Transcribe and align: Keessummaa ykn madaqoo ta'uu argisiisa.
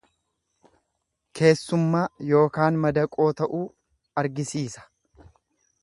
Keessummaa 1.39 2.03
ykn 2.39 2.79
madaqoo 2.87 3.29
ta'uu 3.43 3.63
argisiisa. 4.23 4.91